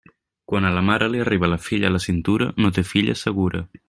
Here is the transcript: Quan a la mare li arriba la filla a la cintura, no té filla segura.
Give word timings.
Quan 0.51 0.63
a 0.69 0.71
la 0.77 0.81
mare 0.87 1.09
li 1.15 1.19
arriba 1.25 1.49
la 1.51 1.59
filla 1.65 1.91
a 1.91 1.91
la 1.97 2.01
cintura, 2.09 2.49
no 2.65 2.73
té 2.79 2.85
filla 2.95 3.19
segura. 3.23 3.63